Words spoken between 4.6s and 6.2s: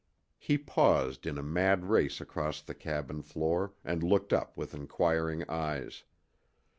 inquiring eyes.